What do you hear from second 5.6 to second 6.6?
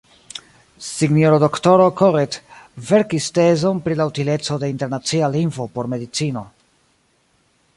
por medicino.